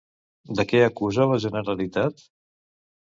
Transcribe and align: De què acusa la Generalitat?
De 0.59 0.63
què 0.71 0.79
acusa 0.87 1.27
la 1.33 1.39
Generalitat? 1.45 2.25